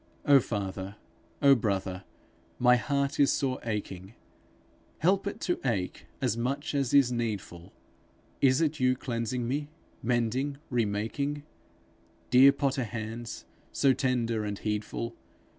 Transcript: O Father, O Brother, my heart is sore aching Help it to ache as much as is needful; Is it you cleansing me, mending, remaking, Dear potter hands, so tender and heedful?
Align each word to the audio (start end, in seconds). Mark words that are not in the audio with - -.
O 0.25 0.39
Father, 0.39 0.95
O 1.43 1.53
Brother, 1.53 2.05
my 2.57 2.75
heart 2.75 3.19
is 3.19 3.31
sore 3.31 3.59
aching 3.63 4.15
Help 4.97 5.27
it 5.27 5.39
to 5.41 5.59
ache 5.63 6.07
as 6.23 6.35
much 6.35 6.73
as 6.73 6.91
is 6.91 7.11
needful; 7.11 7.71
Is 8.41 8.61
it 8.61 8.79
you 8.79 8.95
cleansing 8.95 9.47
me, 9.47 9.69
mending, 10.01 10.57
remaking, 10.71 11.43
Dear 12.31 12.51
potter 12.51 12.85
hands, 12.85 13.45
so 13.71 13.93
tender 13.93 14.43
and 14.43 14.57
heedful? 14.57 15.13